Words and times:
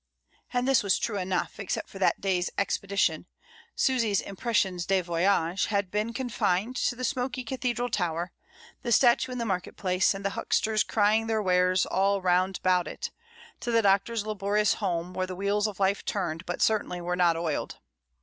And 0.51 0.67
this 0.67 0.81
was 0.81 0.97
true 0.97 1.19
enough; 1.19 1.59
except 1.59 1.87
for 1.87 1.99
that 1.99 2.19
day's 2.19 2.49
expedition, 2.57 3.27
Susy's 3.75 4.19
impressions 4.19 4.87
de 4.87 4.99
voyage 5.01 5.67
had 5.67 5.91
been 5.91 6.11
confined 6.11 6.75
to 6.77 6.95
the 6.95 7.03
smoky 7.03 7.43
cathedral 7.43 7.87
tower, 7.87 8.31
the 8.81 8.91
statue 8.91 9.31
in 9.31 9.37
the 9.37 9.45
market 9.45 9.77
place, 9.77 10.15
and 10.15 10.25
the 10.25 10.31
hucksters 10.31 10.81
crying 10.83 11.27
their 11.27 11.39
wares 11.43 11.85
all 11.85 12.19
round 12.19 12.57
about 12.57 12.87
it, 12.87 13.11
to 13.59 13.69
the 13.69 13.83
Doctor's 13.83 14.25
laborious 14.25 14.73
m 14.73 14.73
A 14.73 14.73
GIG. 14.73 14.79
43 14.79 14.87
home, 15.05 15.13
where 15.13 15.27
the 15.27 15.35
wheels 15.35 15.67
of 15.67 15.79
life 15.79 16.03
turned, 16.03 16.47
but 16.47 16.63
certainly 16.63 16.99
were 16.99 17.15
not 17.15 17.37
oiled. 17.37 17.77